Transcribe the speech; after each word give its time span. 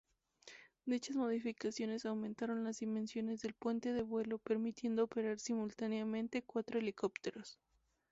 Dichas 0.87 1.15
modificaciones 1.15 2.07
aumentaron 2.07 2.63
las 2.63 2.79
dimensiones 2.79 3.43
del 3.43 3.53
puente 3.53 3.93
de 3.93 4.01
vuelo 4.01 4.39
permitiendo 4.39 5.03
operar 5.03 5.37
simultáneamente 5.39 6.41
cuatro 6.41 6.79
helicópteros. 6.79 7.59